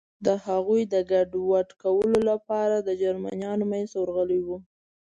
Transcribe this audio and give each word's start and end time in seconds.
د 0.25 0.27
هغوی 0.45 0.81
د 0.93 0.95
ګډوډ 1.11 1.67
کولو 1.81 2.17
لپاره 2.29 2.75
د 2.79 2.89
جرمنیانو 3.01 3.63
منځ 3.71 3.87
ته 3.91 3.97
ورغلي 4.01 4.39
و. 4.47 4.49